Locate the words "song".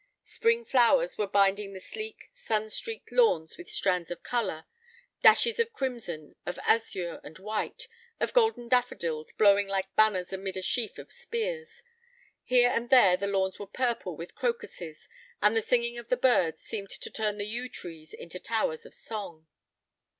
18.95-19.45